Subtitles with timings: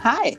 [0.00, 0.34] Hi.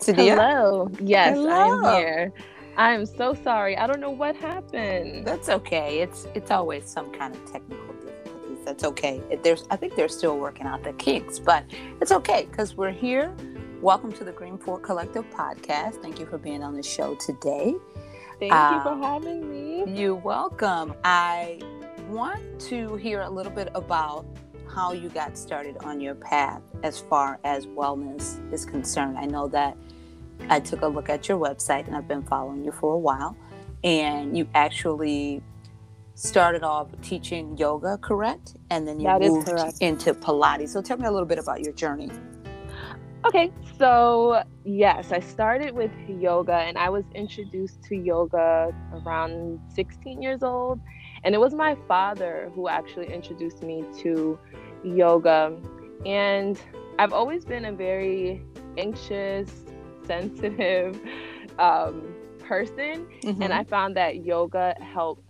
[0.00, 0.34] Sadiya?
[0.34, 0.90] Hello.
[1.00, 1.84] Yes, Hello.
[1.84, 2.32] I'm here.
[2.76, 3.76] I'm so sorry.
[3.76, 5.24] I don't know what happened.
[5.24, 6.00] That's okay.
[6.00, 8.58] It's it's always some kind of technical difficulties.
[8.64, 9.22] That's okay.
[9.44, 11.64] There's I think they're still working out the kinks, but
[12.00, 13.36] it's okay because we're here.
[13.80, 16.02] Welcome to the Green Fork Collective podcast.
[16.02, 17.76] Thank you for being on the show today.
[18.40, 19.84] Thank uh, you for um, having me.
[19.96, 20.92] You're welcome.
[21.04, 21.60] I
[22.08, 24.26] want to hear a little bit about
[24.74, 29.18] how you got started on your path as far as wellness is concerned.
[29.18, 29.76] I know that
[30.48, 33.36] I took a look at your website and I've been following you for a while,
[33.82, 35.42] and you actually
[36.14, 38.56] started off teaching yoga, correct?
[38.70, 39.48] And then you that moved
[39.80, 40.70] into Pilates.
[40.70, 42.10] So tell me a little bit about your journey.
[43.24, 50.22] Okay, so yes, I started with yoga and I was introduced to yoga around 16
[50.22, 50.80] years old.
[51.24, 54.38] And it was my father who actually introduced me to
[54.82, 55.56] yoga.
[56.06, 56.60] And
[56.98, 58.42] I've always been a very
[58.76, 59.50] anxious,
[60.06, 61.00] sensitive
[61.58, 63.06] um, person.
[63.22, 63.42] Mm-hmm.
[63.42, 65.22] And I found that yoga helped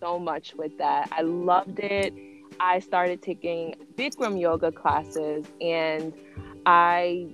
[0.00, 1.08] so much with that.
[1.12, 2.12] I loved it.
[2.60, 6.12] I started taking Bikram yoga classes and
[6.66, 7.28] I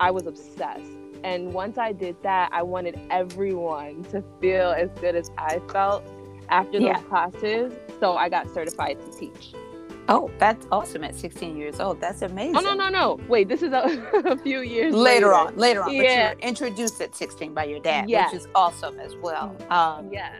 [0.00, 0.90] I was obsessed.
[1.22, 6.04] And once I did that, I wanted everyone to feel as good as I felt
[6.48, 7.00] after those yeah.
[7.02, 7.72] classes.
[8.00, 9.54] So I got certified to teach.
[10.08, 12.00] Oh, that's awesome at 16 years old.
[12.00, 12.56] That's amazing.
[12.56, 13.18] Oh, no, no, no.
[13.26, 15.56] Wait, this is a, a few years later, later, on.
[15.56, 15.94] Later on.
[15.94, 16.02] Yeah.
[16.34, 18.32] But you were introduced at 16 by your dad, yes.
[18.32, 19.56] which is awesome as well.
[19.70, 20.34] Um, yeah.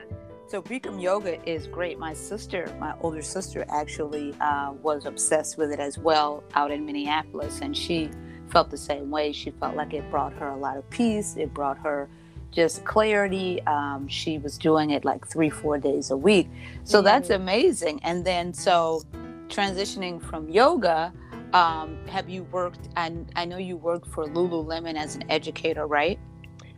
[0.47, 1.99] So Bikram yoga is great.
[1.99, 6.85] My sister, my older sister, actually uh, was obsessed with it as well out in
[6.85, 8.11] Minneapolis, and she
[8.51, 9.33] felt the same way.
[9.33, 11.37] She felt like it brought her a lot of peace.
[11.37, 12.11] It brought her
[12.55, 13.61] just clarity.
[13.67, 16.49] Um, she was doing it like three, four days a week.
[16.85, 17.05] So mm-hmm.
[17.05, 18.01] that's amazing.
[18.03, 19.03] And then so
[19.49, 21.13] transitioning from yoga,
[21.53, 22.89] um, have you worked?
[22.97, 26.19] And I know you worked for Lululemon as an educator, right?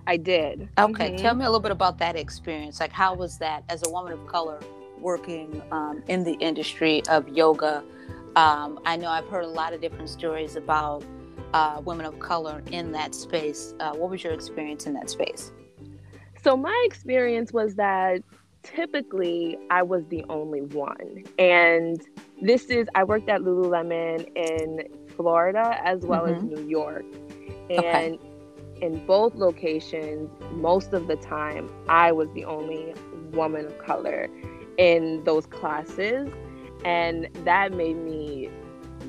[0.07, 0.69] I did.
[0.79, 1.17] Okay, mm-hmm.
[1.17, 2.79] tell me a little bit about that experience.
[2.79, 4.61] Like, how was that as a woman of color
[5.01, 7.83] working um, in the industry of yoga?
[8.37, 11.03] Um, I know I've heard a lot of different stories about
[11.55, 13.75] uh, women of color in that space.
[13.81, 15.53] Uh, what was your experience in that space?
[16.47, 18.23] So, my experience was that
[18.63, 21.25] typically I was the only one.
[21.41, 22.01] And
[22.41, 24.87] this is, I worked at Lululemon in
[25.17, 26.37] Florida as well mm-hmm.
[26.37, 27.05] as New York.
[27.69, 28.21] And okay.
[28.81, 32.95] in both locations, most of the time, I was the only
[33.33, 34.29] woman of color
[34.79, 36.33] in those classes.
[36.85, 38.51] And that made me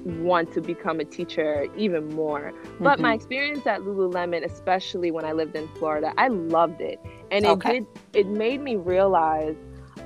[0.05, 2.51] want to become a teacher even more.
[2.51, 2.83] Mm-hmm.
[2.83, 3.15] But my mm-hmm.
[3.15, 6.99] experience at Lululemon, especially when I lived in Florida, I loved it,
[7.31, 7.79] and it okay.
[7.79, 7.87] did.
[8.13, 9.55] It made me realize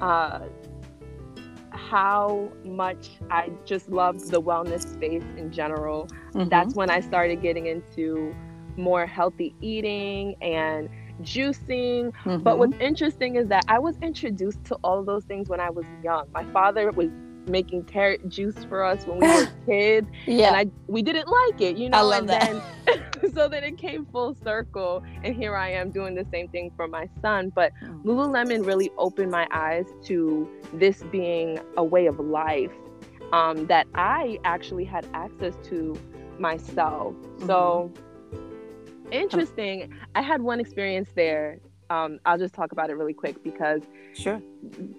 [0.01, 0.41] uh,
[1.71, 6.07] how much I just loved the wellness space in general.
[6.33, 6.49] Mm-hmm.
[6.49, 8.35] That's when I started getting into
[8.77, 10.89] more healthy eating and
[11.21, 12.11] juicing.
[12.23, 12.43] Mm-hmm.
[12.43, 15.85] But what's interesting is that I was introduced to all those things when I was
[16.03, 16.27] young.
[16.33, 17.09] My father was
[17.47, 20.07] making carrot juice for us when we were kids.
[20.25, 20.47] yeah.
[20.47, 21.97] And I we didn't like it, you know.
[21.97, 22.63] I love and that.
[22.85, 23.03] Then,
[23.33, 26.87] so then it came full circle and here I am doing the same thing for
[26.87, 27.51] my son.
[27.53, 28.03] But mm.
[28.03, 32.71] Lululemon really opened my eyes to this being a way of life
[33.31, 35.97] um, that I actually had access to
[36.37, 37.13] myself.
[37.13, 37.47] Mm-hmm.
[37.47, 37.91] So
[39.11, 39.93] interesting.
[40.15, 41.59] I had one experience there
[41.91, 43.81] um, I'll just talk about it really quick because
[44.13, 44.41] sure.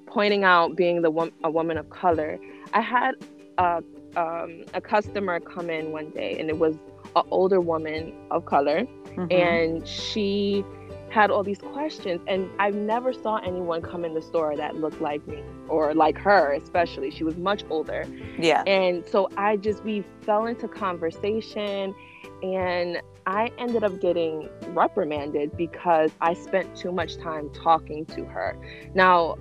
[0.06, 2.38] Pointing out being the a woman of color,
[2.74, 3.12] I had
[3.56, 3.82] a,
[4.16, 6.76] um, a customer come in one day, and it was
[7.16, 9.26] an older woman of color, mm-hmm.
[9.30, 10.64] and she
[11.10, 14.98] had all these questions and i never saw anyone come in the store that looked
[15.02, 18.06] like me or like her especially she was much older
[18.38, 21.94] yeah and so i just we fell into conversation
[22.42, 28.56] and I ended up getting reprimanded because I spent too much time talking to her.
[28.94, 29.36] Now,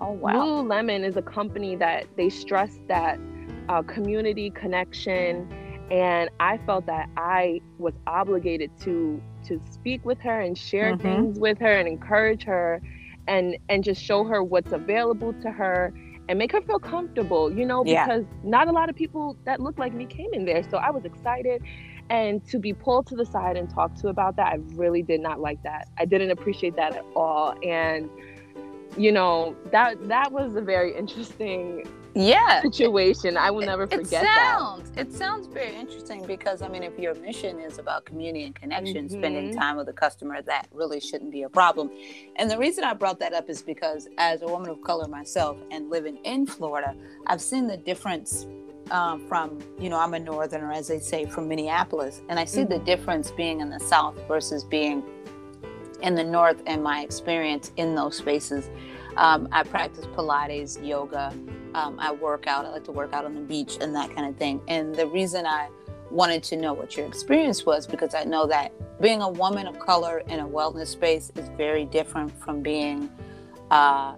[0.00, 0.34] oh wow.
[0.34, 3.18] Lululemon is a company that they stress that
[3.68, 5.48] uh, community connection,
[5.90, 11.02] and I felt that I was obligated to to speak with her and share mm-hmm.
[11.02, 12.80] things with her and encourage her,
[13.26, 15.92] and and just show her what's available to her
[16.28, 18.48] and make her feel comfortable, you know, because yeah.
[18.48, 20.62] not a lot of people that look like me came in there.
[20.70, 21.62] So I was excited
[22.10, 25.20] and to be pulled to the side and talked to about that, I really did
[25.20, 25.88] not like that.
[25.98, 27.54] I didn't appreciate that at all.
[27.62, 28.10] And
[28.96, 33.36] you know, that that was a very interesting yeah situation.
[33.36, 35.06] I will never forget it sounds, that.
[35.06, 39.08] It sounds very interesting because I mean, if your mission is about community and connection,
[39.08, 39.18] mm-hmm.
[39.18, 41.90] spending time with the customer, that really shouldn't be a problem.
[42.36, 45.56] And the reason I brought that up is because as a woman of color myself
[45.70, 46.94] and living in Florida,
[47.26, 48.46] I've seen the difference
[48.90, 52.62] um, from, you know, I'm a northerner, as they say, from Minneapolis, and I see
[52.62, 52.72] Mm-hmm.
[52.72, 55.02] the difference being in the South versus being
[56.02, 58.68] in the North and my experience in those spaces.
[59.16, 61.32] Um, I practice Pilates, yoga.
[61.74, 62.64] Um, I work out.
[62.66, 64.60] I like to work out on the beach and that kind of thing.
[64.68, 65.68] And the reason I
[66.10, 69.78] wanted to know what your experience was because I know that being a woman of
[69.78, 73.10] color in a wellness space is very different from being
[73.70, 74.14] uh,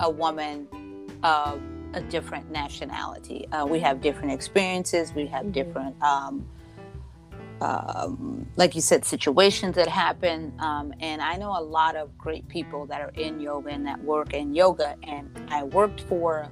[0.00, 0.66] a woman
[1.22, 1.62] of
[1.94, 3.46] a different nationality.
[3.52, 5.12] Uh, we have different experiences.
[5.14, 5.52] We have Mhm.
[5.52, 6.46] different, um,
[7.60, 10.52] um, like you said, situations that happen.
[10.58, 14.02] Um, and I know a lot of great people that are in yoga and that
[14.02, 14.96] work in yoga.
[15.04, 16.48] And I worked for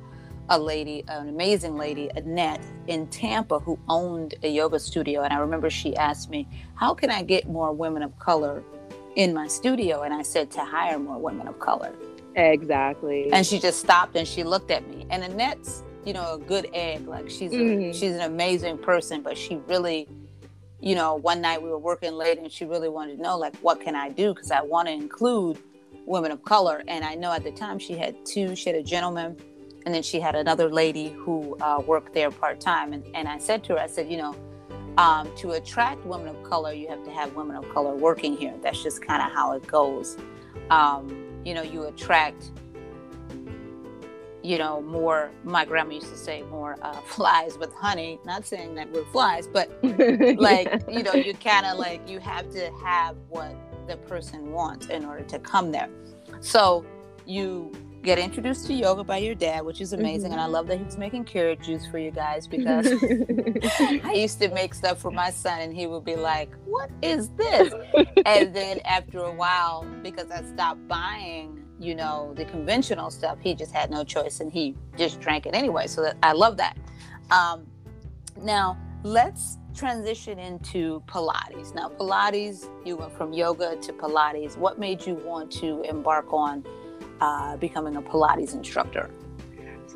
[0.50, 5.22] a lady, an amazing lady, Annette, in Tampa, who owned a yoga studio.
[5.22, 8.62] And I remember she asked me, How can I get more women of color
[9.16, 10.02] in my studio?
[10.02, 11.92] And I said, To hire more women of color.
[12.36, 13.30] Exactly.
[13.32, 15.06] And she just stopped and she looked at me.
[15.10, 17.06] And Annette's, you know, a good egg.
[17.08, 17.94] Like she's a, Mhm.
[17.94, 20.08] she's an amazing person, but she really,
[20.80, 23.56] you know, one night we were working late and she really wanted to know like
[23.56, 25.58] what can I do because I want to include
[26.06, 26.82] women of color.
[26.88, 28.54] And I know at the time she had two.
[28.54, 29.36] She had a gentleman,
[29.86, 32.92] and then she had another lady who uh, worked there part time.
[32.92, 34.36] And and I said to her, I said, you know.
[34.96, 38.54] Um, to attract women of color, you have to have women of color working here.
[38.62, 40.16] That's just kind of how it goes.
[40.70, 42.52] Um, you know, you attract
[44.44, 48.20] you know, more, my grandma used to say, more uh, flies with honey.
[48.26, 52.50] Not saying that we're flies, but like, you know, you kind of like, you have
[52.50, 53.56] to have what
[53.88, 55.88] the person wants in order to come there.
[56.40, 56.84] So
[57.24, 60.32] you get introduced to yoga by your dad, which is amazing.
[60.32, 64.40] And I love that he was making carrot juice for you guys because I used
[64.42, 67.72] to make stuff for my son and he would be like, What is this?
[68.26, 73.54] and then after a while, because I stopped buying, you know, the conventional stuff, he
[73.54, 75.86] just had no choice and he just drank it anyway.
[75.86, 76.76] So that, I love that.
[77.30, 77.66] Um,
[78.40, 81.74] now, let's transition into Pilates.
[81.74, 84.56] Now, Pilates, you went from yoga to Pilates.
[84.56, 86.64] What made you want to embark on
[87.20, 89.10] uh, becoming a Pilates instructor?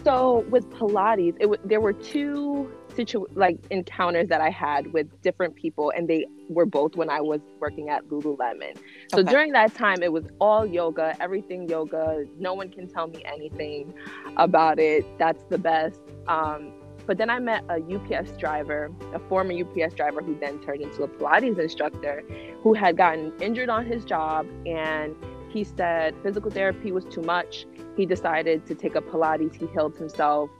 [0.05, 5.06] so with Pilates, it w- there were two situ like encounters that I had with
[5.23, 8.75] different people, and they were both when I was working at Lululemon.
[9.15, 9.31] So Okay.
[9.31, 12.25] during that time, it was all yoga, everything yoga.
[12.39, 13.95] No one can tell me anything
[14.37, 15.05] about it.
[15.19, 16.00] That's the best.
[16.27, 16.73] Um,
[17.06, 21.05] but then I met a UPS driver, a former UPS driver who then turned into
[21.05, 22.23] a Pilates instructor
[22.62, 24.47] who had gotten injured on his job.
[24.67, 25.15] And
[25.49, 27.65] he said physical therapy was too much.
[27.97, 29.55] He decided to take up Pilates.
[29.55, 30.51] He healed himself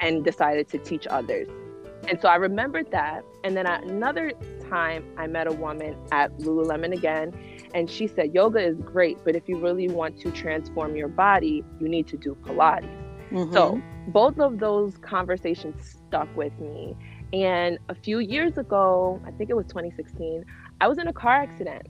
[0.00, 1.48] and decided to teach others.
[2.08, 3.24] And so I remembered that.
[3.44, 4.32] And then at another
[4.68, 7.32] time, I met a woman at Lululemon again.
[7.74, 11.64] And she said, Yoga is great, but if you really want to transform your body,
[11.80, 12.88] you need to do Pilates.
[13.30, 13.52] Mhm.
[13.52, 16.96] So both of those conversations stuck with me.
[17.32, 20.44] And a few years ago, I think it was 2016,
[20.80, 21.86] I was in a car accident.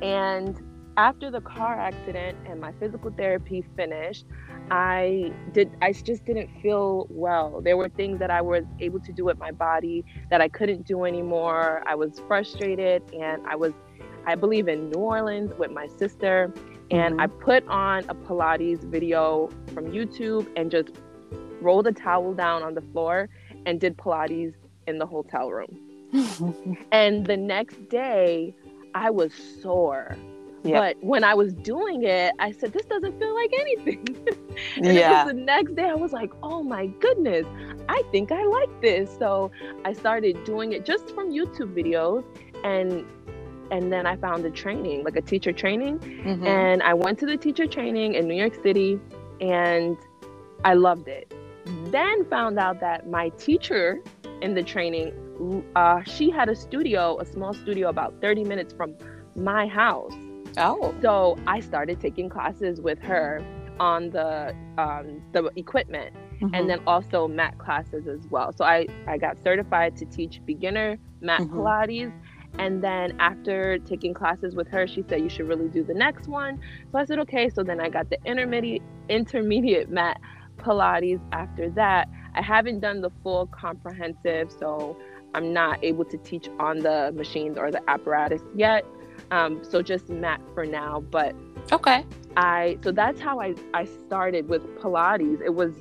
[0.00, 0.58] And
[0.96, 4.26] after the car accident and my physical therapy finished,
[4.70, 7.60] I did I just didn't feel well.
[7.62, 10.86] There were things that I was able to do with my body that I couldn't
[10.86, 11.82] do anymore.
[11.86, 13.72] I was frustrated and I was
[14.26, 16.52] I believe in New Orleans with my sister
[16.90, 17.22] and Mhm.
[17.22, 20.90] I put on a Pilates video from YouTube and just
[21.60, 23.28] rolled a towel down on the floor
[23.66, 24.54] and did Pilates
[24.86, 25.78] in the hotel room.
[26.92, 28.54] And the next day,
[28.94, 29.32] I was
[29.62, 30.16] sore.
[30.64, 30.74] Yep.
[30.80, 34.06] But when I was doing it, I said, This doesn't feel like anything.
[34.76, 35.24] and yeah.
[35.24, 37.46] the next day, I was like, Oh my goodness,
[37.88, 39.10] I think I like this.
[39.18, 39.50] So
[39.84, 42.24] I started doing it just from YouTube videos.
[42.64, 43.04] And
[43.70, 45.98] and then I found a training, like a teacher training.
[45.98, 46.46] Mhm.
[46.46, 49.00] And I went to the teacher training in New York City
[49.40, 49.96] and
[50.64, 51.32] I loved it.
[51.86, 54.00] Then found out that my teacher
[54.42, 58.94] in the training, uh, she had a studio, a small studio about 30 minutes from
[59.34, 60.12] my house.
[60.58, 60.94] Oh.
[61.02, 63.44] So I started taking classes with her
[63.80, 66.50] on the um, the equipment Mhm.
[66.54, 68.52] and then also mat classes as well.
[68.52, 71.50] So I, I got certified to teach beginner mat Mhm.
[71.50, 72.12] Pilates.
[72.58, 76.28] And then after taking classes with her, she said you should really do the next
[76.28, 76.58] one.
[76.90, 77.48] So I said okay.
[77.48, 80.18] So then I got the intermediate intermediate mat
[80.58, 82.08] Pilates after that.
[82.34, 84.96] I haven't done the full comprehensive, so
[85.34, 88.84] I'm not able to teach on the machines or the apparatus yet.
[89.32, 91.00] Um, so just mat for now.
[91.10, 91.34] But
[91.72, 92.04] okay.
[92.36, 95.40] I so that's how I I started with Pilates.
[95.44, 95.72] It was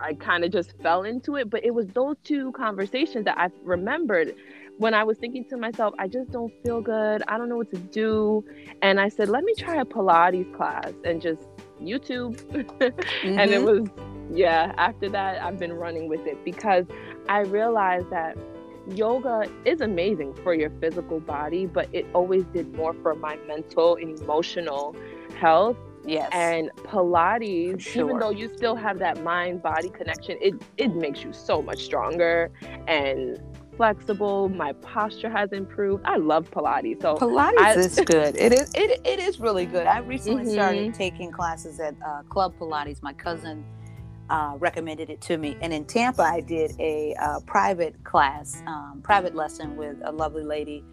[0.00, 3.50] I kind of just fell into it, but it was those two conversations that I
[3.62, 4.34] remembered
[4.78, 7.22] when I was thinking to myself, I just don't feel good.
[7.28, 8.42] I don't know what to do.
[8.80, 11.42] And I said, let me try a Pilates class and just
[11.82, 12.40] YouTube.
[13.22, 13.64] and it Mhm.
[13.64, 13.88] was
[14.32, 16.86] yeah, after that, I've been running with it because
[17.28, 18.38] I realized that
[18.96, 23.96] yoga is amazing for your physical body, but it always did more for my mental
[23.96, 24.94] and emotional
[25.38, 25.76] health.
[26.06, 26.30] Yes.
[26.32, 28.04] And Pilates, sure.
[28.06, 31.84] even though you still have that mind body connection, it it makes you so much
[31.84, 32.50] stronger
[32.88, 33.38] and
[33.76, 34.48] flexible.
[34.48, 36.02] My posture has improved.
[36.06, 37.02] I love Pilates.
[37.02, 38.34] So Pilates I- is good.
[38.36, 39.86] It is it, it is really good.
[39.86, 40.52] I recently Mhm.
[40.52, 43.02] started taking classes at uh, Club Pilates.
[43.02, 43.62] My cousin
[44.30, 49.00] uh, recommended it to me, and in Tampa, I did a uh, private class, um,
[49.02, 50.84] private lesson with a lovely lady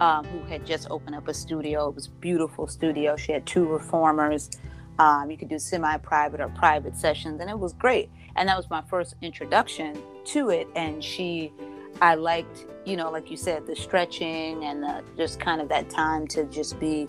[0.00, 1.88] um, who had just opened up a studio.
[1.88, 3.16] It was a beautiful studio.
[3.16, 4.50] She had two reformers.
[4.98, 8.10] Um, you could do semi-private or private sessions, and it was great.
[8.36, 10.68] And that was my first introduction to it.
[10.76, 11.52] And she,
[12.00, 15.90] I liked, you know, like you said, the stretching and the, just kind of that
[15.90, 17.08] time to just be,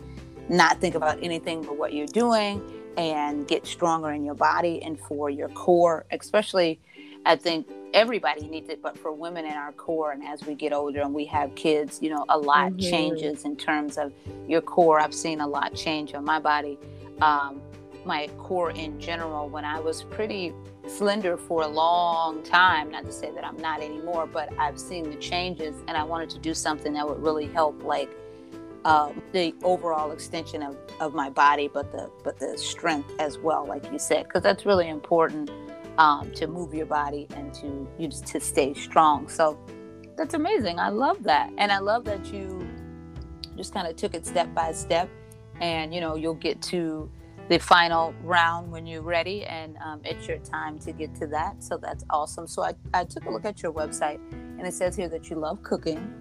[0.49, 2.61] not think about anything but what you're doing
[2.97, 6.79] and get stronger in your body and for your core, especially.
[7.25, 10.73] I think everybody needs it, but for women in our core, and as we get
[10.73, 12.89] older and we have kids, you know, a lot Mhm.
[12.89, 14.11] changes in terms of
[14.47, 14.99] your core.
[14.99, 16.79] I've seen a lot change on my body.
[17.21, 17.61] Um,
[18.03, 20.53] my core in general, when I was pretty
[20.87, 25.11] slender for a long time, not to say that I'm not anymore, but I've seen
[25.11, 28.09] the changes and I wanted to do something that would really help, like,
[28.85, 33.65] um, the overall extension of, of my body, but the but the strength as well,
[33.65, 35.51] like you said, because that's really important
[35.97, 39.27] um, to move your body and to you just to stay strong.
[39.27, 39.59] So
[40.17, 40.79] that's amazing.
[40.79, 42.67] I love that, and I love that you
[43.55, 45.09] just kind of took it step by step,
[45.59, 47.09] and you know you'll get to
[47.49, 51.61] the final round when you're ready, and um, it's your time to get to that.
[51.63, 52.47] So that's awesome.
[52.47, 55.35] So I, I took a look at your website, and it says here that you
[55.35, 56.13] love cooking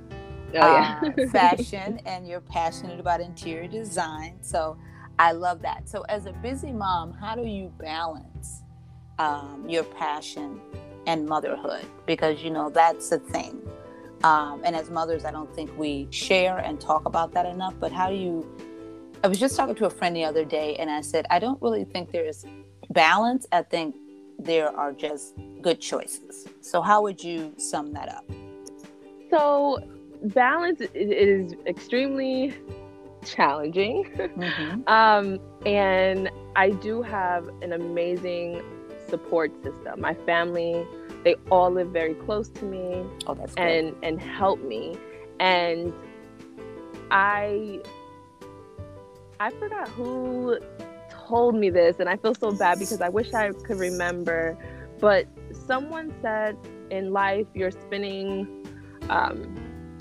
[0.54, 1.00] Oh yeah.
[1.02, 4.38] uh, fashion and you're passionate about interior design.
[4.42, 4.76] So
[5.18, 5.88] I love that.
[5.88, 8.62] So as a busy mom, how do you balance
[9.18, 10.60] um, your passion
[11.06, 11.84] and motherhood?
[12.06, 13.60] Because you know that's a thing.
[14.24, 17.74] Um, and as mothers, I don't think we share and talk about that enough.
[17.78, 18.46] But how do you?
[19.22, 21.60] I was just talking to a friend the other day, and I said I don't
[21.62, 22.44] really think there's
[22.90, 23.46] balance.
[23.52, 23.96] I think
[24.38, 26.48] there are just good choices.
[26.60, 28.24] So how would you sum that up?
[29.30, 29.78] so
[30.22, 32.54] balance is extremely
[33.24, 34.04] challenging.
[34.36, 34.82] Mhm.
[34.88, 38.62] Um, and I do have an amazing
[39.08, 40.00] support system.
[40.00, 40.86] My family,
[41.24, 43.62] they all live very close to me Oh, that's good.
[43.62, 44.96] and and help me.
[45.38, 45.92] And
[47.10, 47.80] I
[49.38, 50.58] I forgot who
[51.10, 54.56] told me this and I feel so bad because I wish I could remember,
[55.00, 56.56] but someone said
[56.90, 58.66] in life you're spinning
[59.08, 59.54] um,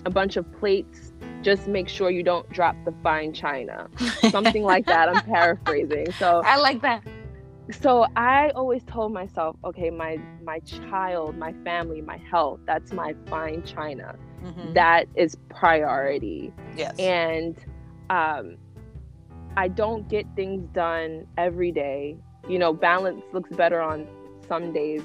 [0.06, 3.88] a bunch of plates just make sure you don't drop the fine china
[4.30, 7.04] something like that i'm paraphrasing so I like that.
[7.72, 13.14] so i always told myself okay my my child my family my health that's my
[13.28, 14.74] fine china Mhm.
[14.74, 16.98] that is priority yes.
[16.98, 17.58] and
[18.10, 18.56] um
[19.58, 22.16] i don't get things done every day
[22.48, 24.08] you know balance looks better on
[24.48, 25.02] some days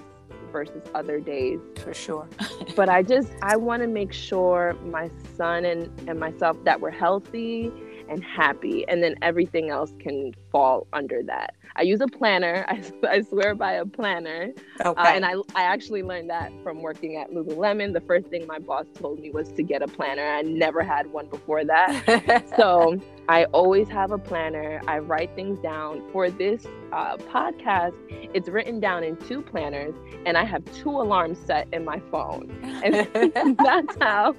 [0.55, 2.29] versus other days for sure.
[2.77, 6.91] but I just I want to make sure my son and and myself that we're
[6.91, 7.73] healthy
[8.09, 11.57] and happy, and then everything else can fall under that.
[11.75, 12.65] I use a planner.
[12.69, 15.01] I, I swear by a planner, Okay.
[15.01, 17.93] uh, and I I actually learned that from working at Lululemon.
[17.93, 20.23] The first thing my boss told me was to get a planner.
[20.25, 22.45] I never had one before that.
[22.57, 22.97] so
[23.29, 24.81] I always have a planner.
[24.87, 26.03] I write things down.
[26.13, 27.95] For this uh, podcast,
[28.33, 29.95] it's written down in two planners,
[30.27, 32.51] and I have two alarms set in my phone.
[32.85, 34.37] And that's how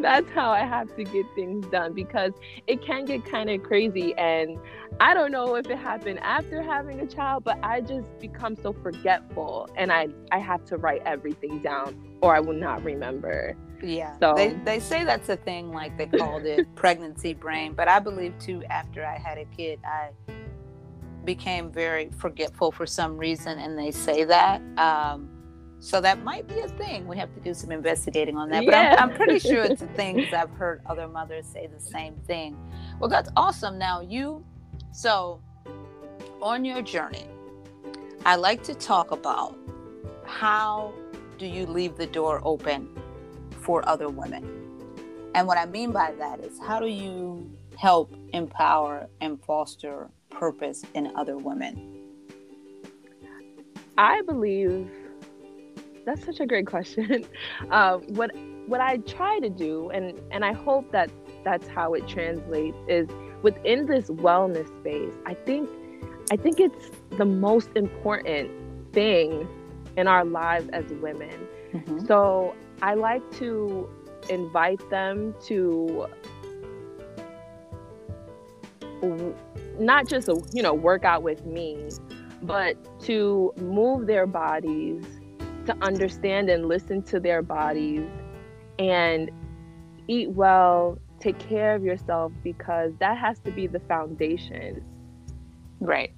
[0.00, 2.32] that's how I have to get things done because
[2.66, 4.14] it can get kind of crazy.
[4.18, 4.58] And
[5.00, 8.72] I don't know if it happened after having a child, but I just become so
[8.72, 13.56] forgetful, and I I have to write everything down, or I will not remember.
[13.82, 14.16] yeah.
[14.20, 17.72] So- they they say that's a thing, like they called it pregnancy brain.
[17.74, 20.10] But I believe too, after I had a kid, I
[21.24, 24.60] became very forgetful for some reason, and they say that.
[24.78, 25.28] Um,
[25.80, 27.06] so that might be a thing.
[27.06, 28.64] We have to do some investigating on that.
[28.64, 28.96] But Yeah.
[28.98, 32.14] I'm, I'm pretty sure it's a thing because I've heard other mothers say the same
[32.26, 32.56] thing.
[33.00, 33.76] Well, that's awesome.
[33.78, 34.42] Now you,
[34.94, 35.40] so
[36.40, 37.26] on your journey,
[38.24, 39.58] I like to talk about
[40.24, 40.94] how
[41.36, 42.88] do you leave the door open
[43.60, 44.44] for other women?
[45.34, 50.84] And what I mean by that is how do you help empower and foster purpose
[50.94, 51.90] in other women?
[53.98, 54.88] I believe
[56.06, 57.26] that's such a great question.
[57.70, 58.30] Uh, what
[58.66, 61.10] what I try to do, and and I hope that
[61.44, 63.08] that's how it translates, is
[63.44, 65.12] within this wellness space.
[65.26, 65.68] I think
[66.32, 68.50] I think it's the most important
[68.92, 69.46] thing
[69.96, 71.46] in our lives as women.
[71.74, 72.06] Mm-hmm.
[72.06, 73.88] So I like to
[74.30, 76.08] invite them to
[79.78, 81.76] not just you know work out with me
[82.42, 85.04] but to move their bodies
[85.66, 88.08] to understand and listen to their bodies
[88.78, 89.30] and
[90.08, 94.84] eat well take care of yourself because that has to be the foundation.
[95.80, 96.12] Right.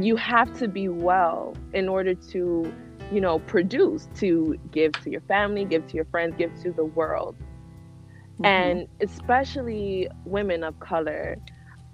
[0.00, 2.72] You have to be well in order to
[3.10, 6.84] you know produce to give to your family give to your friends give to the
[6.84, 7.36] world.
[7.38, 8.44] Mm-hmm.
[8.44, 11.38] and especially women of color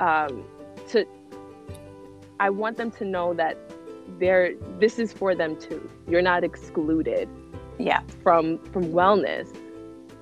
[0.00, 0.44] um,
[0.88, 1.06] to
[2.38, 3.56] i want them to know that
[4.18, 5.88] they're this is for them too.
[6.08, 7.28] You're not excluded
[7.78, 8.02] yeah.
[8.22, 9.48] from from wellness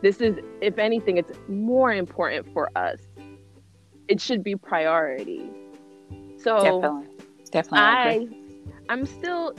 [0.02, 3.00] this is if anything it's more important for us.
[4.08, 5.48] It should be priority.
[6.36, 7.12] So definitely.
[7.50, 8.28] Definitely i
[8.88, 9.54] i'm still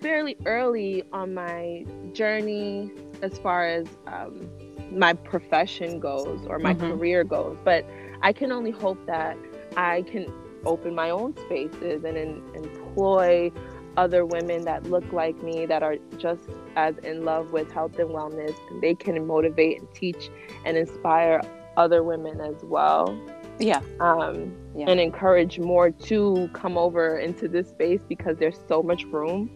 [0.00, 2.90] fairly early on my journey
[3.22, 4.48] as far as um,
[4.92, 6.92] my profession goes or my mm-hmm.
[6.92, 7.84] career goes but
[8.22, 9.36] i can only hope that
[9.76, 10.32] i can
[10.64, 13.50] open my own spaces and in, employ
[13.96, 18.10] other women that look like me that are just as in love with health and
[18.10, 20.30] wellness and they can motivate and teach
[20.64, 21.42] and inspire
[21.76, 23.16] other women as well.
[23.58, 23.80] Yeah.
[24.00, 24.86] Um yeah.
[24.88, 29.50] and encourage more to come over into this space because there's so much room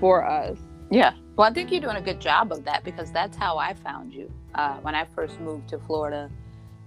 [0.00, 0.58] for us.
[0.90, 1.14] Yeah.
[1.36, 4.12] Well i think you're doing a good job of that because that's how i found
[4.12, 6.30] you uh, when i first moved to florida.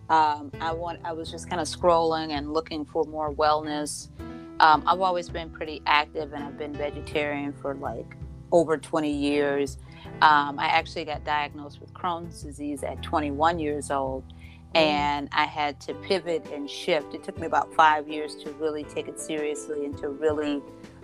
[0.07, 4.09] Um, I want I was just kind of scrolling and looking for more wellness.
[4.59, 8.15] Um, I've always been pretty active and I've been vegetarian for like
[8.51, 9.77] over 20 years.
[10.21, 14.33] Um, I actually got diagnosed with Crohn's disease at 21 years old, mm.
[14.79, 17.13] and I had to pivot and shift.
[17.13, 20.61] It took me about five years to really take it seriously and to really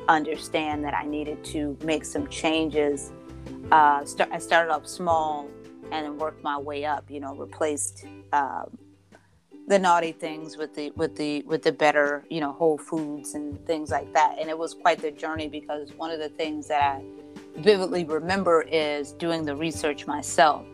[0.08, 3.12] understand that I needed to make some changes.
[3.72, 5.50] Uh, start, I started off small
[5.92, 7.12] and then worked my way up.
[7.12, 8.78] You know, replaced um,
[9.68, 13.64] the naughty things with the with the with the better you know whole foods and
[13.66, 14.38] things like that.
[14.40, 17.04] And it was quite the journey because one of the things that i
[17.58, 20.66] vividly remember is doing the research myself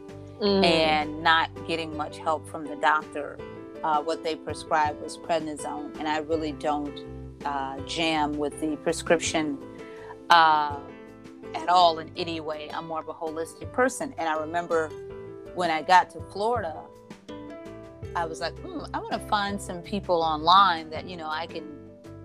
[0.42, 0.64] mm.
[0.64, 3.38] and not getting much help from the doctor.
[3.84, 7.04] Uh, what they prescribed was prednisone and i really don't
[7.46, 9.58] uh, jam with the prescription
[10.32, 10.80] uh,
[11.54, 12.70] at all in any way.
[12.74, 14.16] I'm more of a holistic person.
[14.18, 14.90] And i remember
[15.54, 16.76] when i got to florida
[18.18, 21.46] I was like, hmm, I want to find some people online that, you know, I
[21.46, 21.68] can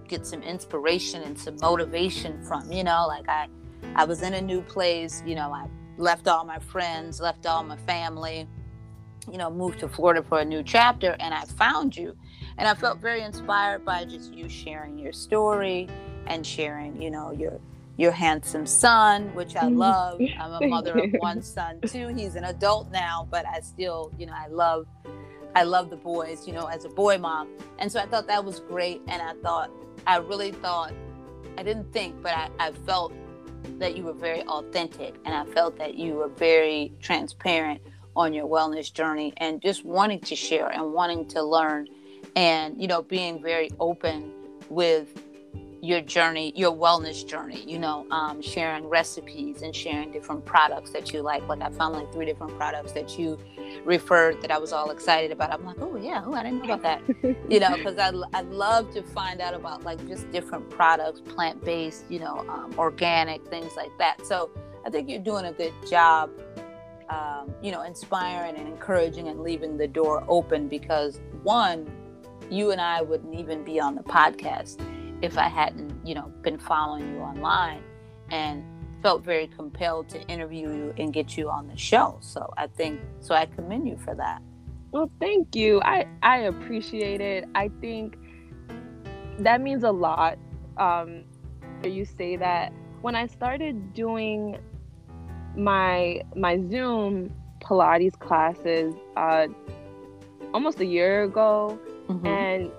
[0.09, 3.49] get some inspiration and some motivation from, you know, like I,
[3.95, 5.67] I was in a new place, you know, I
[5.99, 8.49] left all my friends, left all my family,
[9.31, 12.17] you know, moved to Florida for a new chapter and I found you.
[12.57, 15.89] And I felt very inspired by just you sharing your story
[16.27, 17.61] and sharing, you know, your
[17.99, 20.19] your handsome son, which I love.
[20.41, 22.09] I'm a mother of one son too.
[22.09, 24.87] He's an adult now, but I still, you know, I love
[25.55, 27.49] I love the boys, you know, as a boy mom.
[27.79, 29.03] And so I thought that was great.
[29.09, 29.71] And I thought,
[30.07, 30.93] I really thought,
[31.59, 33.13] I didn't think, but I, I felt
[33.79, 35.15] that you were very authentic.
[35.25, 37.81] And I felt that you were very transparent
[38.17, 41.87] on your wellness journey and just wanting to share and wanting to learn
[42.37, 44.31] and, you know, being very open
[44.69, 45.23] with
[45.83, 51.13] your journey, your wellness journey, you know, um, sharing recipes and sharing different products that
[51.13, 51.47] you like.
[51.49, 53.37] Like I found like three different products that you
[53.85, 55.53] referred that I was all excited about.
[55.53, 57.03] I'm like, oh yeah, oh I didn't know about that,
[57.51, 61.65] you know, because I I love to find out about like just different products, plant
[61.65, 64.25] based, you know, um, organic things like that.
[64.25, 64.53] So
[64.87, 66.31] I think you're doing a good job,
[67.09, 71.91] um, you know, inspiring and encouraging and leaving the door open because one,
[72.51, 74.79] you and I wouldn't even be on the podcast
[75.23, 77.83] if I hadn't, you know, been following you online
[78.31, 78.65] and
[79.03, 82.19] felt very compelled to interview you and get you on the show.
[82.21, 84.43] So I think so I commend you for that.
[84.91, 85.81] Well, thank you.
[85.83, 87.49] I I appreciate it.
[87.55, 88.17] I think
[89.39, 90.39] that means a lot.
[90.77, 91.25] Um
[91.85, 94.59] you say that when I started doing
[95.57, 99.47] my my Zoom Pilates classes uh
[100.55, 102.27] almost a year ago mm-hmm.
[102.27, 102.71] and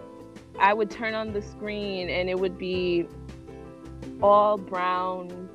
[0.60, 3.08] I would turn on the screen and it would be
[4.22, 5.50] all brown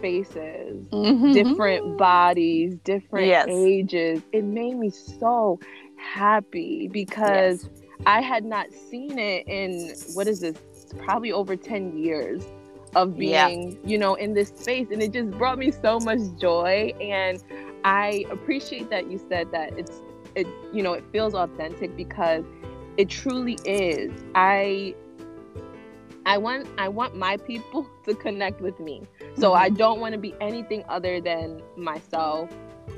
[0.00, 1.32] faces, mm-hmm.
[1.32, 3.46] different bodies, different yes.
[3.48, 4.22] ages.
[4.32, 5.58] It made me so
[5.96, 7.82] happy because yes.
[8.06, 10.56] I had not seen it in what is this?
[10.98, 12.44] Probably over 10 years
[12.94, 13.78] of being, yeah.
[13.84, 14.88] you know, in this space.
[14.90, 16.94] And it just brought me so much joy.
[17.00, 17.42] And
[17.84, 20.00] I appreciate that you said that it's,
[20.34, 22.44] it, you know, it feels authentic because
[22.98, 24.12] it truly is.
[24.34, 24.94] I
[26.26, 29.04] I want I want my people to connect with me.
[29.36, 29.62] So mm-hmm.
[29.62, 32.50] I don't want to be anything other than myself.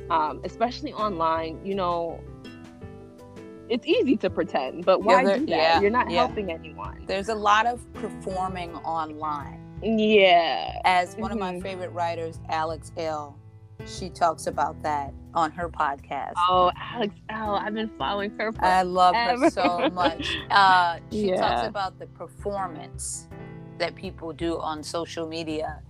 [0.08, 2.20] Um, especially online, you know,
[3.68, 5.48] it's easy to pretend, but why yeah, do that?
[5.48, 6.26] Yeah, You're not yeah.
[6.26, 7.04] helping anyone.
[7.06, 9.60] There's a lot of performing online.
[9.82, 10.80] Yeah.
[10.84, 11.32] As one mm-hmm.
[11.32, 11.62] of my mm-hmm.
[11.62, 13.38] favorite writers, Alex Elle,
[13.86, 16.32] she talks about that on her podcast.
[16.48, 18.52] Oh, Alex Elle, I've been following her.
[18.58, 20.36] I love her so much.
[20.50, 21.36] Uh, she yeah.
[21.36, 23.28] talks about the performance
[23.78, 25.82] that people do on social media.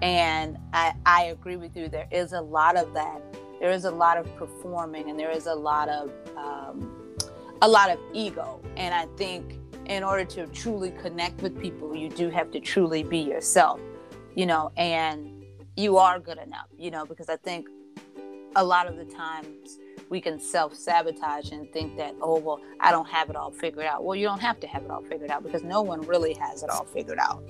[0.00, 1.88] And I, I agree with you.
[1.88, 3.22] There is a lot of that.
[3.60, 7.14] There is a lot of performing, and there is a lot of um,
[7.62, 8.60] a lot of ego.
[8.76, 13.04] And I think in order to truly connect with people, you do have to truly
[13.04, 13.80] be yourself,
[14.34, 15.31] you know, and
[15.76, 17.68] you are good enough, you know, because I think
[18.56, 19.78] a lot of the times
[20.10, 23.86] we can self sabotage and think that, oh, well, I don't have it all figured
[23.86, 24.04] out.
[24.04, 26.62] Well, you don't have to have it all figured out because no one really has
[26.62, 27.42] it all figured out.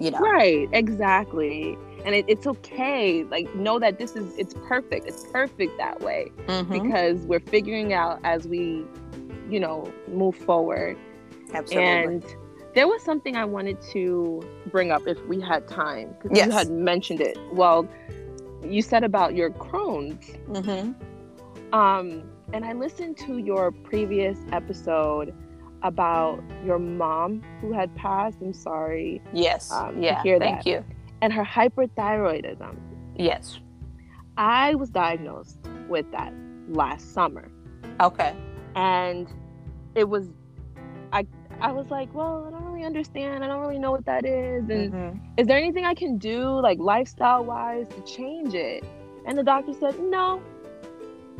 [0.00, 0.18] You know?
[0.18, 5.76] Right, exactly and it, it's okay like know that this is it's perfect it's perfect
[5.78, 6.72] that way mm-hmm.
[6.72, 8.84] because we're figuring out as we
[9.48, 10.96] you know move forward
[11.52, 11.84] Absolutely.
[11.84, 12.36] and
[12.74, 16.46] there was something i wanted to bring up if we had time because yes.
[16.46, 17.88] you had mentioned it well
[18.64, 21.74] you said about your crohn's mm-hmm.
[21.74, 25.34] um and i listened to your previous episode
[25.82, 30.70] about your mom who had passed i'm sorry yes um, yeah hear thank that.
[30.70, 30.84] you
[31.22, 32.76] and her hyperthyroidism.
[33.16, 33.60] Yes.
[34.36, 35.58] I was diagnosed
[35.88, 36.34] with that
[36.68, 37.50] last summer.
[38.00, 38.36] Okay.
[38.74, 39.28] And
[39.94, 40.28] it was
[41.62, 43.44] I was like, well, I don't really understand.
[43.44, 44.68] I don't really know what that is.
[44.68, 45.18] And mm-hmm.
[45.36, 48.84] is there anything I can do, like lifestyle wise, to change it?
[49.26, 50.42] And the doctor said, no,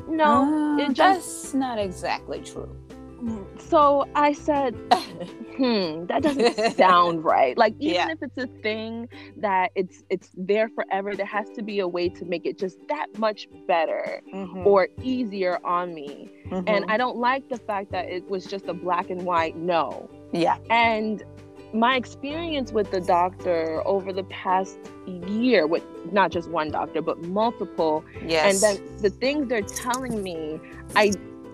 [0.09, 0.77] no.
[0.79, 2.71] Uh, it just, that's not exactly true.
[3.59, 4.75] So I said,
[5.57, 7.57] hmm, that doesn't sound right.
[7.57, 8.11] Like even yeah.
[8.11, 12.09] if it's a thing that it's it's there forever, there has to be a way
[12.09, 14.67] to make it just that much better mm-hmm.
[14.67, 16.31] or easier on me.
[16.49, 16.69] Mm-hmm.
[16.69, 20.11] And I don't like the fact that it was just a black and white no.
[20.33, 20.59] Yeah.
[20.71, 21.23] And
[21.73, 24.79] my experience with the doctor over the past
[25.27, 25.83] year with
[26.13, 28.63] not just one doctor but multiple yes.
[28.63, 30.61] and then the things they're telling me
[30.97, 31.11] i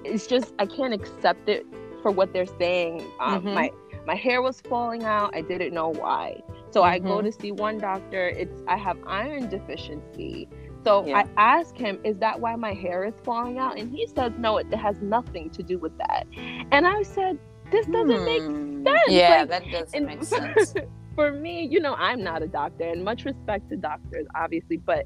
[0.08, 1.66] it's just I can't accept it
[2.02, 3.00] for what they're saying.
[3.20, 3.54] Um, mm-hmm.
[3.54, 3.70] My
[4.06, 5.34] my hair was falling out.
[5.34, 6.40] I didn't know why.
[6.70, 6.90] So mm-hmm.
[6.90, 7.26] I go mm-hmm.
[7.26, 8.28] to see one doctor.
[8.28, 10.48] It's I have iron deficiency.
[10.84, 11.18] So yeah.
[11.18, 13.78] I ask him, is that why my hair is falling out?
[13.78, 16.24] And he says, no, it has nothing to do with that.
[16.70, 17.38] And I said,
[17.70, 18.84] this doesn't make hmm.
[18.86, 19.00] sense.
[19.08, 20.74] Yeah, like, that doesn't make sense.
[21.14, 25.04] for me, you know, I'm not a doctor, and much respect to doctors, obviously, but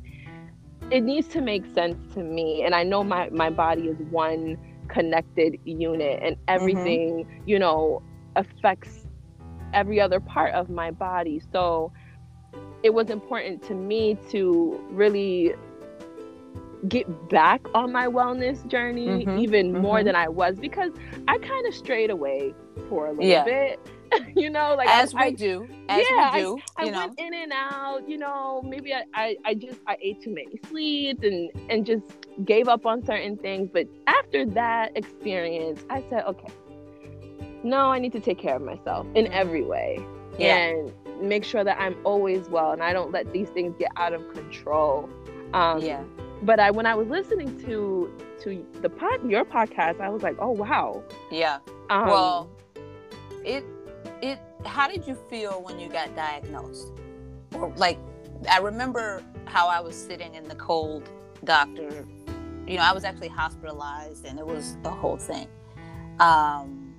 [0.90, 2.62] it needs to make sense to me.
[2.64, 4.58] And I know my my body is one
[4.92, 6.44] connected unit and mm-hmm.
[6.48, 7.48] everything mm-hmm.
[7.48, 8.02] you know
[8.36, 9.06] affects
[9.72, 11.90] every other part of my body so
[12.82, 15.54] it was important to me to really
[16.88, 19.38] get back on my wellness journey mm-hmm.
[19.38, 19.82] even mm-hmm.
[19.82, 20.90] more than I was because
[21.28, 22.54] I kind of strayed away
[22.88, 23.44] for a little yeah.
[23.44, 23.80] bit
[24.36, 26.58] you know, like as I, we do, as yeah, we do.
[26.76, 28.08] I, I went in and out.
[28.08, 32.04] You know, maybe I, I, I just I ate too many sweets and and just
[32.44, 33.70] gave up on certain things.
[33.72, 36.48] But after that experience, I said, okay,
[37.62, 39.98] no, I need to take care of myself in every way
[40.38, 40.56] yeah.
[40.56, 44.12] and make sure that I'm always well and I don't let these things get out
[44.12, 45.08] of control.
[45.54, 46.02] Um, yeah.
[46.42, 48.10] But I, when I was listening to
[48.42, 51.02] to the pod, your podcast, I was like, oh wow.
[51.30, 51.58] Yeah.
[51.90, 52.50] Um, well,
[53.44, 53.64] it
[54.22, 56.92] it how did you feel when you got diagnosed?
[57.54, 57.98] Or like
[58.50, 61.08] i remember how i was sitting in the cold
[61.44, 62.06] doctor.
[62.66, 65.48] You know i was actually hospitalized and it was a whole thing.
[66.20, 66.94] Um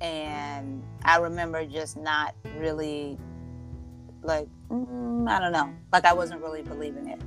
[0.00, 3.16] and i remember just not really
[4.22, 5.72] like mm, i don't know.
[5.92, 7.20] Like i wasn't really believing it.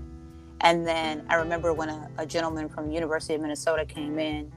[0.62, 4.52] And then i remember when a, a gentleman from university of minnesota came in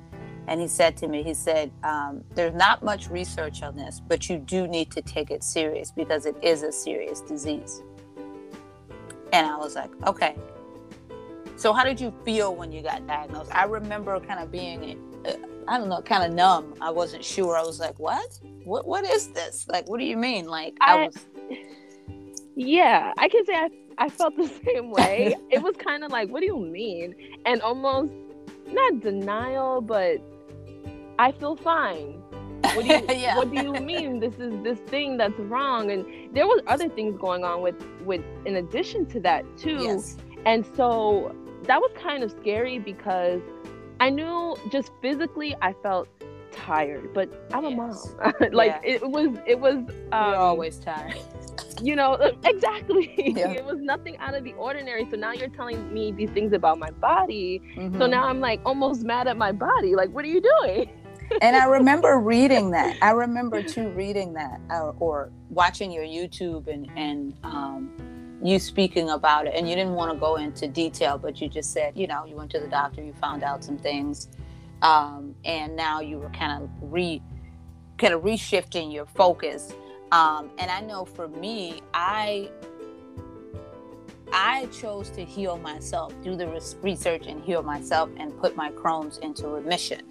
[0.51, 4.29] and he said to me, he said, um, there's not much research on this, but
[4.29, 7.83] you do need to take it serious because it is a serious disease.
[9.33, 10.35] And I was like, okay.
[11.55, 13.55] So how did you feel when you got diagnosed?
[13.55, 15.35] I remember kind of being, uh,
[15.69, 16.75] I don't know, kind of numb.
[16.81, 17.57] I wasn't sure.
[17.57, 18.41] I was like, what?
[18.65, 18.89] What?
[18.89, 19.69] What is this?
[19.69, 20.47] Like, what do you mean?
[20.47, 21.27] Like, I, I was.
[22.57, 25.37] Yeah, I can say I, I felt the same way.
[25.51, 27.15] it was kind of like, what do you mean?
[27.47, 28.11] And almost
[28.67, 30.21] not denial, but
[31.21, 32.23] I feel fine.
[32.63, 33.37] What do you yeah.
[33.37, 35.91] what do you mean this is this thing that's wrong?
[35.91, 39.83] And there was other things going on with with in addition to that too.
[39.83, 40.17] Yes.
[40.47, 43.43] And so that was kind of scary because
[44.01, 46.09] I knew just physically I felt
[46.53, 47.73] tired, but I'm yes.
[47.73, 48.35] a mom.
[48.53, 48.95] like yeah.
[48.95, 49.77] it was, it was.
[50.13, 51.19] Um, You're always tired.
[51.83, 53.13] you know, exactly.
[53.19, 53.51] Yeah.
[53.51, 55.07] it was nothing out of the ordinary.
[55.11, 57.61] So now you're telling me these things about my body.
[57.77, 57.99] Mm-hmm.
[57.99, 59.95] So now I'm like almost mad at my body.
[59.95, 60.91] Like, what are you doing?
[61.41, 62.97] And I remember reading that.
[63.03, 67.91] I remember too reading that or, or watching your YouTube and and um,
[68.43, 69.55] you speaking about it.
[69.55, 72.37] And you didn't want to go into detail, but you just said, you know, you
[72.37, 74.29] went to the doctor, you found out some things,
[74.83, 77.23] um, and now you were kind of re
[77.99, 79.73] kind of reshifting your focus.
[80.13, 82.51] Um, and I know for me, I
[84.33, 86.47] I chose to heal myself, do the
[86.83, 90.03] research and heal myself, and put my Crohn's into remission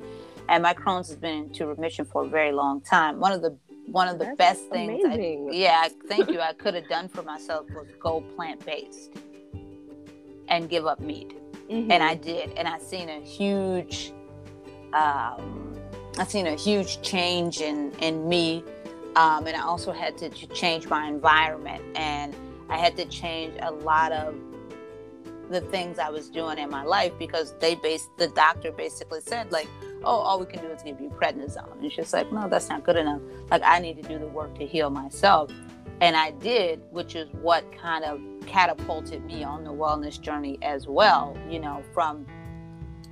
[0.49, 3.19] and my Crohn's has been into remission for a very long time.
[3.19, 6.75] One of the one of the That's best things, I, yeah, thank you, I could
[6.75, 9.09] have done for myself was go plant based
[10.47, 11.33] and give up meat,
[11.69, 11.91] mm-hmm.
[11.91, 14.11] and I did, and I seen a huge,
[14.93, 15.75] um,
[16.19, 18.63] I seen a huge change in in me,
[19.15, 22.35] um, and I also had to change my environment, and
[22.69, 24.35] I had to change a lot of
[25.49, 29.51] the things I was doing in my life because they based the doctor basically said
[29.51, 29.67] like
[30.03, 31.81] oh, all we can do is give you prednisone.
[31.81, 33.21] And she's like, no, that's not good enough.
[33.49, 35.51] Like, I need to do the work to heal myself.
[36.01, 40.87] And I did, which is what kind of catapulted me on the wellness journey as
[40.87, 42.25] well, you know, from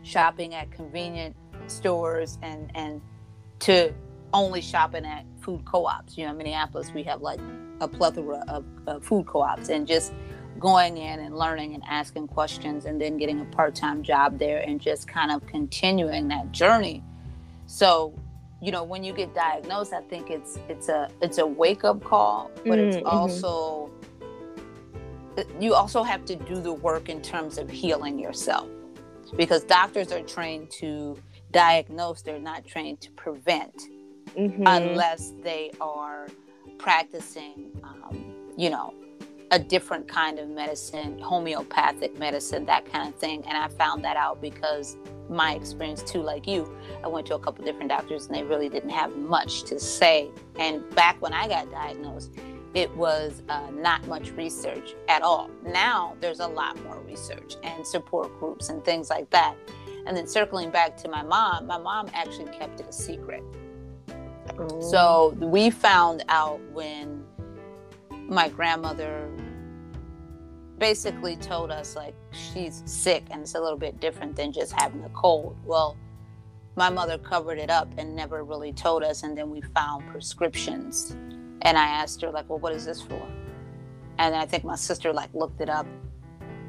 [0.03, 1.35] shopping at convenient
[1.67, 3.01] stores and, and
[3.59, 3.93] to
[4.33, 6.17] only shopping at food co-ops.
[6.17, 7.39] You know, in Minneapolis, we have like
[7.81, 10.13] a plethora of, of food co-ops and just
[10.59, 14.79] going in and learning and asking questions and then getting a part-time job there and
[14.79, 17.03] just kind of continuing that journey
[17.65, 18.13] so
[18.61, 22.49] you know when you get diagnosed i think it's it's a it's a wake-up call
[22.65, 22.97] but mm-hmm.
[22.97, 23.91] it's also
[25.59, 28.67] you also have to do the work in terms of healing yourself
[29.35, 31.15] because doctors are trained to
[31.51, 33.83] diagnose they're not trained to prevent
[34.35, 34.63] mm-hmm.
[34.65, 36.27] unless they are
[36.79, 38.93] practicing um, you know
[39.51, 43.43] a different kind of medicine, homeopathic medicine, that kind of thing.
[43.47, 44.97] And I found that out because
[45.29, 48.69] my experience too, like you, I went to a couple different doctors and they really
[48.69, 50.29] didn't have much to say.
[50.59, 52.33] And back when I got diagnosed,
[52.73, 55.49] it was uh, not much research at all.
[55.63, 59.55] Now there's a lot more research and support groups and things like that.
[60.05, 63.43] And then circling back to my mom, my mom actually kept it a secret.
[64.57, 64.81] Oh.
[64.81, 67.16] So we found out when
[68.27, 69.29] my grandmother
[70.77, 75.03] basically told us like she's sick and it's a little bit different than just having
[75.03, 75.55] a cold.
[75.65, 75.97] Well,
[76.75, 81.15] my mother covered it up and never really told us and then we found prescriptions
[81.63, 83.21] and I asked her like, "Well, what is this for?"
[84.19, 85.87] And I think my sister like looked it up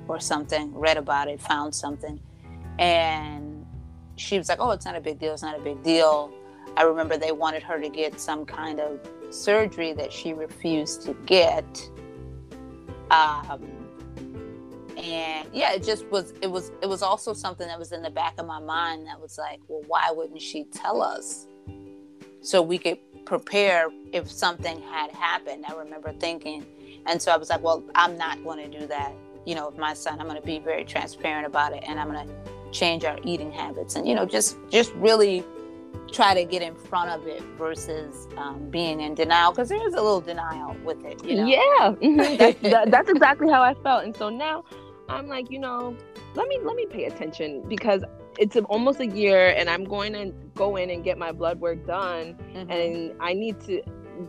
[0.06, 2.20] or something, read about it, found something.
[2.78, 3.66] And
[4.16, 5.34] she was like, "Oh, it's not a big deal.
[5.34, 6.32] It's not a big deal."
[6.76, 9.00] I remember they wanted her to get some kind of
[9.30, 11.88] surgery that she refused to get.
[13.10, 13.78] Um,
[14.96, 16.34] and yeah, it just was.
[16.42, 16.72] It was.
[16.82, 19.60] It was also something that was in the back of my mind that was like,
[19.68, 21.46] well, why wouldn't she tell us
[22.40, 25.64] so we could prepare if something had happened?
[25.68, 26.66] I remember thinking,
[27.06, 29.12] and so I was like, well, I'm not going to do that.
[29.46, 32.10] You know, with my son, I'm going to be very transparent about it, and I'm
[32.10, 32.34] going to
[32.72, 35.44] change our eating habits, and you know, just just really
[36.12, 39.94] try to get in front of it versus um, being in denial because there is
[39.94, 41.46] a little denial with it you know?
[41.46, 41.58] yeah
[42.02, 42.36] mm-hmm.
[42.36, 44.64] that's, that, that's exactly how i felt and so now
[45.08, 45.96] i'm like you know
[46.34, 48.02] let me let me pay attention because
[48.38, 51.86] it's almost a year and i'm going to go in and get my blood work
[51.86, 52.70] done mm-hmm.
[52.70, 53.82] and i need to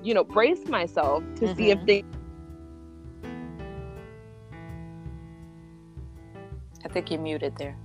[0.03, 1.57] you know brace myself to mm-hmm.
[1.57, 1.85] see if mm-hmm.
[1.85, 2.03] they
[6.83, 7.77] i think you're muted there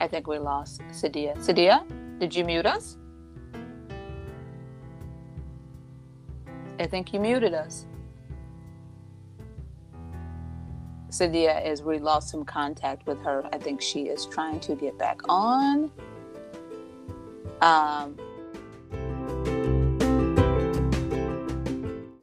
[0.00, 1.36] I think we lost Sadiya.
[1.38, 1.84] Sadiya,
[2.18, 2.96] did you mute us?
[6.78, 7.86] I think you muted us.
[11.10, 13.44] Sadiya is we lost some contact with her.
[13.52, 15.90] I think she is trying to get back on.
[17.60, 18.16] Um,